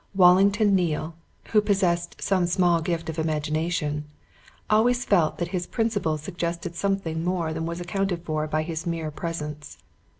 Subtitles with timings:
[0.15, 1.13] Wallington Neale,
[1.51, 4.05] who possessed some small gift of imagination,
[4.67, 9.11] always felt that his principal suggested something more than was accounted for by his mere
[9.11, 9.77] presence.